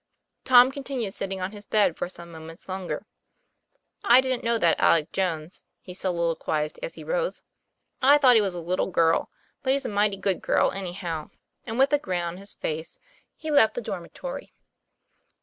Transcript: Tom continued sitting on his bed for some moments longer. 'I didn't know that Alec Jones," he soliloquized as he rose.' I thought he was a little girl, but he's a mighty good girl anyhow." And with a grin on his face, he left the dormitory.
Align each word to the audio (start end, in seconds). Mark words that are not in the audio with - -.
Tom 0.45 0.71
continued 0.71 1.13
sitting 1.13 1.39
on 1.41 1.51
his 1.51 1.67
bed 1.67 1.95
for 1.95 2.09
some 2.09 2.31
moments 2.31 2.67
longer. 2.67 3.05
'I 4.03 4.21
didn't 4.21 4.43
know 4.43 4.57
that 4.57 4.79
Alec 4.79 5.11
Jones," 5.11 5.63
he 5.79 5.93
soliloquized 5.93 6.79
as 6.81 6.95
he 6.95 7.03
rose.' 7.03 7.43
I 8.11 8.17
thought 8.17 8.33
he 8.33 8.41
was 8.41 8.55
a 8.55 8.59
little 8.61 8.87
girl, 8.89 9.29
but 9.61 9.73
he's 9.73 9.85
a 9.85 9.89
mighty 9.89 10.17
good 10.17 10.41
girl 10.41 10.71
anyhow." 10.71 11.29
And 11.67 11.77
with 11.77 11.93
a 11.93 11.99
grin 11.99 12.23
on 12.23 12.37
his 12.37 12.55
face, 12.55 12.97
he 13.35 13.51
left 13.51 13.75
the 13.75 13.81
dormitory. 13.83 14.55